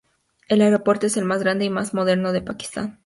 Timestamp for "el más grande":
1.15-1.65